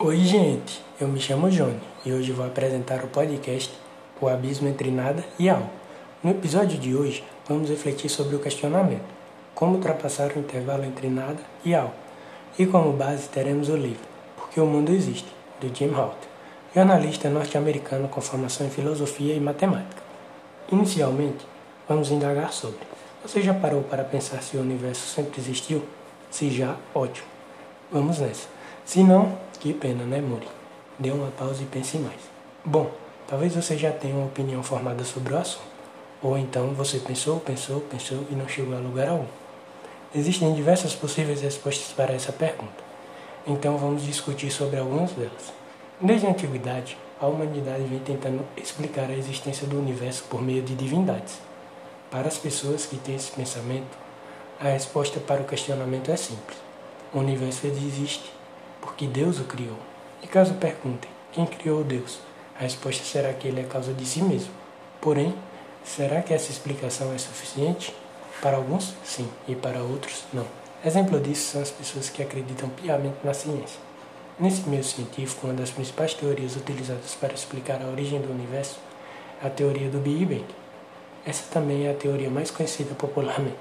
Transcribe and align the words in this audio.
Oi, 0.00 0.18
gente, 0.18 0.80
eu 1.00 1.08
me 1.08 1.18
chamo 1.18 1.50
Johnny 1.50 1.80
e 2.06 2.12
hoje 2.12 2.30
vou 2.30 2.46
apresentar 2.46 3.02
o 3.02 3.08
podcast 3.08 3.76
O 4.20 4.28
Abismo 4.28 4.68
entre 4.68 4.92
Nada 4.92 5.24
e 5.36 5.48
Algo. 5.48 5.68
No 6.22 6.30
episódio 6.30 6.78
de 6.78 6.94
hoje, 6.94 7.24
vamos 7.48 7.68
refletir 7.68 8.08
sobre 8.08 8.36
o 8.36 8.38
questionamento: 8.38 9.02
como 9.56 9.74
ultrapassar 9.74 10.30
o 10.36 10.38
intervalo 10.38 10.84
entre 10.84 11.08
nada 11.08 11.40
e 11.64 11.74
algo. 11.74 11.94
E 12.56 12.64
como 12.64 12.92
base 12.92 13.28
teremos 13.28 13.68
o 13.68 13.76
livro 13.76 14.06
Porque 14.36 14.60
o 14.60 14.66
Mundo 14.66 14.92
Existe, 14.92 15.26
de 15.58 15.76
Jim 15.76 15.90
Holt, 15.90 16.16
jornalista 16.72 17.28
norte-americano 17.28 18.06
com 18.06 18.20
formação 18.20 18.68
em 18.68 18.70
filosofia 18.70 19.34
e 19.34 19.40
matemática. 19.40 20.00
Inicialmente, 20.70 21.44
vamos 21.88 22.12
indagar 22.12 22.52
sobre: 22.52 22.86
você 23.20 23.42
já 23.42 23.52
parou 23.52 23.82
para 23.82 24.04
pensar 24.04 24.44
se 24.44 24.56
o 24.56 24.60
universo 24.60 25.08
sempre 25.12 25.40
existiu? 25.40 25.82
Se 26.30 26.48
já, 26.50 26.76
ótimo. 26.94 27.26
Vamos 27.90 28.20
nessa. 28.20 28.46
Se 28.84 29.02
não, 29.02 29.36
que 29.60 29.74
pena, 29.74 30.04
né, 30.04 30.20
Muri? 30.20 30.46
Dê 30.98 31.10
uma 31.10 31.30
pausa 31.32 31.62
e 31.62 31.66
pense 31.66 31.98
mais. 31.98 32.20
Bom, 32.64 32.90
talvez 33.26 33.54
você 33.54 33.76
já 33.76 33.90
tenha 33.90 34.14
uma 34.14 34.26
opinião 34.26 34.62
formada 34.62 35.04
sobre 35.04 35.34
o 35.34 35.38
assunto. 35.38 35.66
Ou 36.22 36.36
então 36.36 36.74
você 36.74 36.98
pensou, 36.98 37.40
pensou, 37.40 37.80
pensou 37.80 38.24
e 38.30 38.34
não 38.34 38.48
chegou 38.48 38.76
a 38.76 38.80
lugar 38.80 39.08
algum. 39.08 39.26
Existem 40.14 40.54
diversas 40.54 40.94
possíveis 40.94 41.42
respostas 41.42 41.92
para 41.92 42.12
essa 42.12 42.32
pergunta. 42.32 42.82
Então 43.46 43.76
vamos 43.76 44.04
discutir 44.04 44.50
sobre 44.50 44.78
algumas 44.78 45.12
delas. 45.12 45.52
Desde 46.00 46.26
a 46.26 46.30
antiguidade, 46.30 46.96
a 47.20 47.26
humanidade 47.26 47.84
vem 47.84 47.98
tentando 47.98 48.44
explicar 48.56 49.10
a 49.10 49.16
existência 49.16 49.66
do 49.66 49.78
universo 49.78 50.24
por 50.30 50.40
meio 50.40 50.62
de 50.62 50.74
divindades. 50.74 51.40
Para 52.10 52.28
as 52.28 52.38
pessoas 52.38 52.86
que 52.86 52.96
têm 52.96 53.16
esse 53.16 53.32
pensamento, 53.32 53.98
a 54.60 54.64
resposta 54.64 55.20
para 55.20 55.42
o 55.42 55.44
questionamento 55.44 56.10
é 56.10 56.16
simples. 56.16 56.58
O 57.12 57.18
universo 57.18 57.66
existe 57.66 58.37
porque 58.80 59.06
Deus 59.06 59.38
o 59.38 59.44
criou. 59.44 59.76
E 60.22 60.26
caso 60.26 60.54
perguntem, 60.54 61.10
quem 61.32 61.46
criou 61.46 61.84
Deus? 61.84 62.18
A 62.58 62.62
resposta 62.62 63.04
será 63.04 63.32
que 63.32 63.46
ele 63.46 63.60
é 63.60 63.64
causa 63.64 63.92
de 63.92 64.04
si 64.04 64.22
mesmo. 64.22 64.52
Porém, 65.00 65.34
será 65.84 66.22
que 66.22 66.34
essa 66.34 66.50
explicação 66.50 67.12
é 67.12 67.18
suficiente? 67.18 67.94
Para 68.42 68.56
alguns, 68.56 68.94
sim, 69.04 69.28
e 69.46 69.54
para 69.54 69.80
outros, 69.80 70.24
não. 70.32 70.46
Exemplo 70.84 71.20
disso 71.20 71.52
são 71.52 71.62
as 71.62 71.70
pessoas 71.70 72.08
que 72.08 72.22
acreditam 72.22 72.68
piamente 72.68 73.16
na 73.24 73.34
ciência. 73.34 73.80
Nesse 74.38 74.68
meio 74.68 74.84
científico, 74.84 75.46
uma 75.46 75.54
das 75.54 75.70
principais 75.70 76.14
teorias 76.14 76.56
utilizadas 76.56 77.14
para 77.20 77.34
explicar 77.34 77.82
a 77.82 77.88
origem 77.88 78.20
do 78.20 78.30
universo 78.30 78.78
é 79.42 79.46
a 79.46 79.50
teoria 79.50 79.88
do 79.88 79.98
Big 79.98 80.24
Bang. 80.24 80.46
Essa 81.26 81.44
também 81.50 81.86
é 81.86 81.90
a 81.90 81.94
teoria 81.94 82.30
mais 82.30 82.50
conhecida 82.50 82.94
popularmente. 82.94 83.56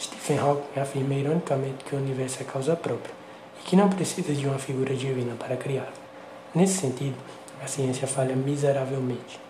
Stephen 0.00 0.38
Hawking 0.38 0.80
afirma 0.80 1.14
ironicamente 1.14 1.84
que 1.84 1.94
o 1.94 1.98
universo 1.98 2.42
é 2.42 2.44
causa 2.44 2.76
própria 2.76 3.25
que 3.66 3.74
não 3.74 3.88
precisa 3.88 4.32
de 4.32 4.46
uma 4.46 4.60
figura 4.60 4.94
divina 4.94 5.34
para 5.34 5.56
criá-lo. 5.56 5.88
Nesse 6.54 6.78
sentido, 6.78 7.16
a 7.60 7.66
ciência 7.66 8.06
falha 8.06 8.36
miseravelmente, 8.36 9.40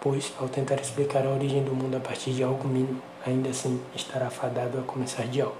pois, 0.00 0.32
ao 0.40 0.48
tentar 0.48 0.76
explicar 0.76 1.26
a 1.26 1.30
origem 1.30 1.62
do 1.62 1.74
mundo 1.74 1.94
a 1.94 2.00
partir 2.00 2.30
de 2.30 2.42
algo 2.42 2.66
mínimo, 2.66 3.02
ainda 3.26 3.50
assim 3.50 3.78
estará 3.94 4.30
fadado 4.30 4.78
a 4.78 4.82
começar 4.82 5.26
de 5.26 5.42
algo. 5.42 5.58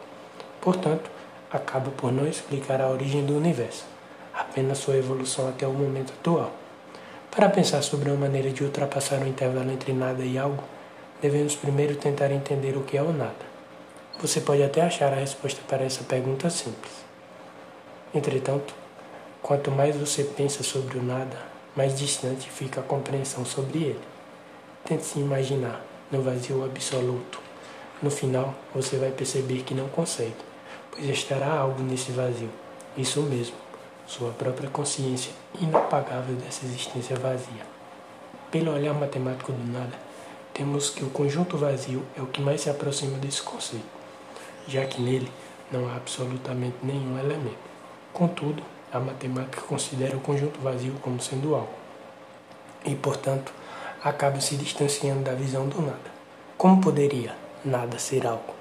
Portanto, 0.62 1.10
acaba 1.52 1.90
por 1.90 2.10
não 2.10 2.26
explicar 2.26 2.80
a 2.80 2.88
origem 2.88 3.22
do 3.26 3.36
universo, 3.36 3.84
apenas 4.32 4.78
sua 4.78 4.96
evolução 4.96 5.46
até 5.46 5.66
o 5.66 5.74
momento 5.74 6.14
atual. 6.18 6.52
Para 7.30 7.50
pensar 7.50 7.82
sobre 7.82 8.08
uma 8.08 8.16
maneira 8.16 8.50
de 8.50 8.64
ultrapassar 8.64 9.20
o 9.20 9.28
intervalo 9.28 9.70
entre 9.70 9.92
nada 9.92 10.24
e 10.24 10.38
algo, 10.38 10.64
devemos 11.20 11.54
primeiro 11.54 11.96
tentar 11.96 12.30
entender 12.32 12.78
o 12.78 12.82
que 12.82 12.96
é 12.96 13.02
o 13.02 13.12
nada. 13.12 13.44
Você 14.22 14.40
pode 14.40 14.62
até 14.62 14.80
achar 14.80 15.12
a 15.12 15.16
resposta 15.16 15.60
para 15.68 15.84
essa 15.84 16.02
pergunta 16.02 16.48
simples. 16.48 17.05
Entretanto, 18.16 18.72
quanto 19.42 19.70
mais 19.70 19.94
você 19.94 20.24
pensa 20.24 20.62
sobre 20.62 20.96
o 20.96 21.02
nada, 21.02 21.36
mais 21.76 21.98
distante 21.98 22.50
fica 22.50 22.80
a 22.80 22.82
compreensão 22.82 23.44
sobre 23.44 23.78
ele. 23.78 24.00
Tente 24.86 25.04
se 25.04 25.18
imaginar 25.18 25.84
no 26.10 26.22
vazio 26.22 26.64
absoluto. 26.64 27.38
No 28.02 28.10
final, 28.10 28.54
você 28.74 28.96
vai 28.96 29.10
perceber 29.10 29.64
que 29.64 29.74
não 29.74 29.86
consegue, 29.88 30.34
pois 30.90 31.06
estará 31.10 31.58
algo 31.58 31.82
nesse 31.82 32.10
vazio. 32.10 32.48
Isso 32.96 33.20
mesmo, 33.20 33.54
sua 34.06 34.30
própria 34.30 34.70
consciência 34.70 35.32
inapagável 35.60 36.36
dessa 36.36 36.64
existência 36.64 37.16
vazia. 37.16 37.66
Pelo 38.50 38.72
olhar 38.72 38.94
matemático 38.94 39.52
do 39.52 39.72
nada, 39.72 39.92
temos 40.54 40.88
que 40.88 41.04
o 41.04 41.10
conjunto 41.10 41.58
vazio 41.58 42.02
é 42.16 42.22
o 42.22 42.26
que 42.26 42.40
mais 42.40 42.62
se 42.62 42.70
aproxima 42.70 43.18
desse 43.18 43.42
conceito, 43.42 43.84
já 44.66 44.86
que 44.86 45.02
nele 45.02 45.30
não 45.70 45.86
há 45.86 45.96
absolutamente 45.96 46.76
nenhum 46.82 47.18
elemento. 47.18 47.75
Contudo, 48.16 48.62
a 48.90 48.98
matemática 48.98 49.60
considera 49.60 50.16
o 50.16 50.20
conjunto 50.20 50.58
vazio 50.58 50.94
como 51.02 51.20
sendo 51.20 51.54
algo, 51.54 51.74
e, 52.82 52.94
portanto, 52.94 53.52
acaba 54.02 54.40
se 54.40 54.56
distanciando 54.56 55.24
da 55.24 55.34
visão 55.34 55.68
do 55.68 55.82
nada. 55.82 56.10
Como 56.56 56.80
poderia 56.80 57.36
nada 57.62 57.98
ser 57.98 58.26
algo? 58.26 58.54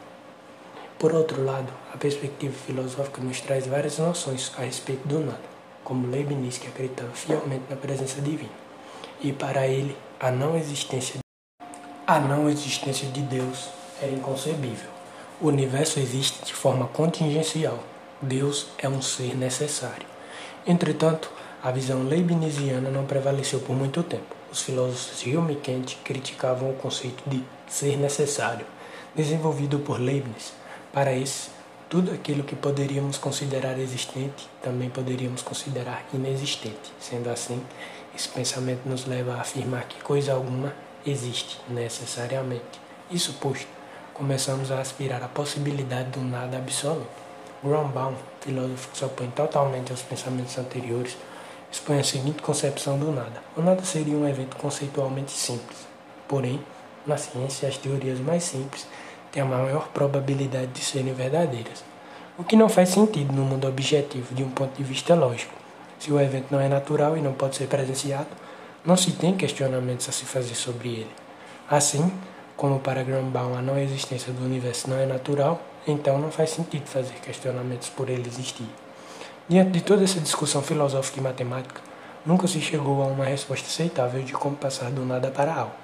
Por 1.00 1.14
outro 1.14 1.42
lado, 1.42 1.72
a 1.94 1.98
perspectiva 1.98 2.54
filosófica 2.54 3.22
nos 3.22 3.40
traz 3.40 3.66
várias 3.66 3.98
noções 3.98 4.52
a 4.58 4.64
respeito 4.64 5.08
do 5.08 5.22
nada, 5.22 5.40
como 5.86 6.06
Leibniz, 6.06 6.58
que 6.58 6.68
acreditava 6.68 7.14
fielmente 7.14 7.64
na 7.70 7.78
presença 7.78 8.20
divina, 8.20 8.52
e 9.22 9.32
para 9.32 9.66
ele 9.66 9.96
a 10.20 10.32
não 10.32 10.58
existência 10.58 11.22
a 12.06 12.20
não 12.20 12.50
existência 12.50 13.08
de 13.08 13.22
Deus 13.22 13.70
era 14.02 14.12
inconcebível. 14.12 14.90
O 15.40 15.48
universo 15.48 15.98
existe 15.98 16.44
de 16.44 16.54
forma 16.54 16.88
contingencial, 16.88 17.80
Deus 18.22 18.68
é 18.78 18.88
um 18.88 19.02
ser 19.02 19.36
necessário. 19.36 20.08
Entretanto, 20.66 21.30
a 21.62 21.72
visão 21.72 22.04
leibniziana 22.04 22.90
não 22.90 23.06
prevaleceu 23.06 23.60
por 23.60 23.76
muito 23.76 24.02
tempo. 24.04 24.36
Os 24.52 24.62
filósofos 24.62 25.24
Hume 25.24 25.54
e 25.54 25.56
Kant 25.58 25.98
criticavam 26.04 26.70
o 26.70 26.76
conceito 26.76 27.24
de 27.28 27.44
ser 27.68 27.98
necessário, 27.98 28.66
desenvolvido 29.14 29.80
por 29.80 30.00
Leibniz. 30.00 30.54
Para 30.94 31.12
esse, 31.12 31.50
tudo 31.90 32.12
aquilo 32.14 32.44
que 32.44 32.56
poderíamos 32.56 33.18
considerar 33.18 33.78
existente 33.80 34.50
também 34.62 34.90
poderíamos 34.90 35.42
considerar 35.42 36.06
inexistente. 36.14 36.94
Sendo 37.00 37.30
assim, 37.30 37.62
esse 38.16 38.30
pensamento 38.30 38.88
nos 38.88 39.06
leva 39.06 39.34
a 39.34 39.42
afirmar 39.42 39.88
que 39.88 40.02
coisa 40.02 40.34
alguma 40.34 40.74
existe 41.06 41.60
necessariamente. 41.68 42.80
Isso 43.12 43.34
posto, 43.34 43.68
começamos 44.14 44.72
a 44.72 44.80
aspirar 44.80 45.22
à 45.22 45.28
possibilidade 45.28 46.12
do 46.12 46.22
nada 46.22 46.58
absoluto. 46.58 47.26
Grombaum, 47.64 48.14
filósofo 48.42 48.90
que 48.90 48.98
se 48.98 49.06
opõe 49.06 49.28
totalmente 49.32 49.92
aos 49.92 50.02
pensamentos 50.02 50.58
anteriores, 50.58 51.18
expõe 51.72 52.00
a 52.00 52.04
seguinte 52.04 52.42
concepção 52.42 52.98
do 52.98 53.12
nada. 53.12 53.42
O 53.56 53.62
nada 53.62 53.84
seria 53.84 54.16
um 54.16 54.28
evento 54.28 54.56
conceitualmente 54.56 55.32
simples. 55.32 55.88
Porém, 56.28 56.62
na 57.06 57.18
ciência, 57.18 57.68
as 57.68 57.78
teorias 57.78 58.20
mais 58.20 58.44
simples 58.44 58.88
têm 59.32 59.44
a 59.44 59.46
maior 59.46 59.90
probabilidade 59.90 60.68
de 60.68 60.80
serem 60.80 61.14
verdadeiras, 61.14 61.84
o 62.38 62.44
que 62.44 62.56
não 62.56 62.70
faz 62.70 62.90
sentido 62.90 63.34
no 63.34 63.44
mundo 63.44 63.68
objetivo 63.68 64.34
de 64.34 64.44
um 64.44 64.50
ponto 64.50 64.76
de 64.76 64.84
vista 64.84 65.14
lógico. 65.14 65.54
Se 66.00 66.12
o 66.12 66.20
evento 66.20 66.48
não 66.52 66.60
é 66.60 66.68
natural 66.68 67.18
e 67.18 67.22
não 67.22 67.34
pode 67.34 67.56
ser 67.56 67.68
presenciado, 67.68 68.28
não 68.86 68.96
se 68.96 69.12
tem 69.12 69.36
questionamentos 69.36 70.08
a 70.08 70.12
se 70.12 70.26
fazer 70.26 70.56
sobre 70.56 70.90
ele. 70.90 71.12
Assim, 71.70 72.12
como 72.56 72.80
para 72.80 73.04
Grombaum 73.04 73.58
a 73.58 73.62
não 73.62 73.78
existência 73.78 74.32
do 74.32 74.46
universo 74.46 74.90
não 74.90 74.98
é 74.98 75.06
natural, 75.06 75.62
então 75.88 76.18
não 76.18 76.32
faz 76.32 76.50
sentido 76.50 76.88
fazer 76.88 77.14
questionamentos 77.16 77.90
por 77.90 78.10
ele 78.10 78.28
existir. 78.28 78.68
Diante 79.48 79.72
de 79.72 79.82
toda 79.82 80.04
essa 80.04 80.20
discussão 80.20 80.62
filosófica 80.62 81.20
e 81.20 81.24
matemática, 81.24 81.82
nunca 82.26 82.48
se 82.48 82.60
chegou 82.60 83.04
a 83.04 83.06
uma 83.06 83.26
resposta 83.26 83.68
aceitável 83.68 84.24
de 84.24 84.34
como 84.34 84.56
passar 84.56 84.90
do 84.92 85.06
nada 85.06 85.30
para 85.30 85.54
algo. 85.54 85.76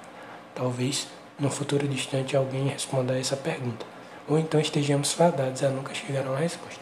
Talvez, 0.54 1.06
no 1.38 1.48
futuro 1.48 1.86
distante, 1.86 2.36
alguém 2.36 2.68
responda 2.68 3.14
a 3.14 3.18
essa 3.18 3.36
pergunta, 3.36 3.86
ou 4.28 4.38
então 4.38 4.60
estejamos 4.60 5.12
fadados 5.12 5.62
a 5.62 5.68
nunca 5.68 5.94
chegar 5.94 6.26
a 6.26 6.30
uma 6.30 6.38
resposta. 6.38 6.80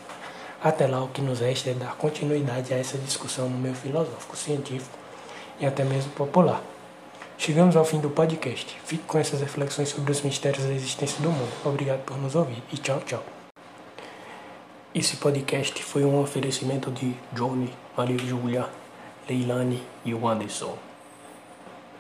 Até 0.62 0.86
lá, 0.86 1.02
o 1.02 1.08
que 1.08 1.22
nos 1.22 1.40
resta 1.40 1.70
é 1.70 1.74
dar 1.74 1.94
continuidade 1.96 2.72
a 2.72 2.78
essa 2.78 2.98
discussão 2.98 3.48
no 3.48 3.58
meio 3.58 3.74
filosófico, 3.74 4.36
científico 4.36 4.98
e 5.58 5.66
até 5.66 5.84
mesmo 5.84 6.10
popular. 6.12 6.62
Chegamos 7.40 7.74
ao 7.74 7.86
fim 7.86 7.98
do 7.98 8.10
podcast. 8.10 8.78
Fique 8.84 9.04
com 9.04 9.16
essas 9.16 9.40
reflexões 9.40 9.88
sobre 9.88 10.12
os 10.12 10.20
mistérios 10.20 10.66
da 10.66 10.74
existência 10.74 11.22
do 11.22 11.30
mundo. 11.30 11.50
Obrigado 11.64 12.04
por 12.04 12.18
nos 12.18 12.34
ouvir 12.34 12.62
e 12.70 12.76
tchau, 12.76 13.00
tchau. 13.00 13.24
Esse 14.94 15.16
podcast 15.16 15.82
foi 15.82 16.04
um 16.04 16.20
oferecimento 16.20 16.90
de 16.90 17.14
Johnny, 17.32 17.72
Maria 17.96 18.18
Julia, 18.18 18.68
Leilani 19.26 19.82
e 20.04 20.12
o 20.12 20.28
Anderson. 20.28 20.89